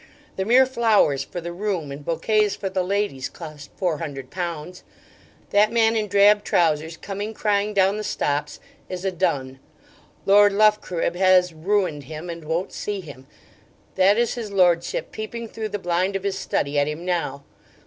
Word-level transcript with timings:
The 0.35 0.45
mere 0.45 0.65
flowers 0.65 1.23
for 1.23 1.41
the 1.41 1.51
room 1.53 1.91
and 1.91 2.03
bouquets 2.03 2.55
for 2.55 2.71
the 2.71 2.81
ladies 2.81 3.29
cost 3.29 3.69
four 3.75 3.99
hundred 3.99 4.31
pounds. 4.31 4.83
That 5.51 5.71
man 5.71 5.95
in 5.95 6.07
drab 6.07 6.43
trousers, 6.43 6.97
coming 6.97 7.35
crying 7.35 7.75
down 7.75 7.97
the 7.97 8.03
stops, 8.03 8.59
is 8.89 9.05
a 9.05 9.11
dun: 9.11 9.59
Lord 10.25 10.53
Loughcorrib 10.53 11.15
has 11.17 11.53
ruined 11.53 12.05
him, 12.05 12.31
and 12.31 12.45
won't 12.45 12.73
see 12.73 12.99
him: 12.99 13.27
that 13.93 14.17
is 14.17 14.33
his 14.33 14.49
lordship 14.51 15.11
peeping 15.11 15.47
through 15.47 15.69
the 15.69 15.77
blind 15.77 16.15
of 16.15 16.23
his 16.23 16.35
study 16.39 16.79
at 16.79 16.87
him 16.87 17.05
now. 17.05 17.43